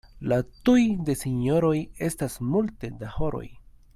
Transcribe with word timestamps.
La 0.29 0.37
"tuj" 0.69 0.85
de 1.09 1.15
sinjoroj 1.19 1.75
estas 2.09 2.39
multe 2.55 2.93
da 3.03 3.13
horoj. 3.19 3.47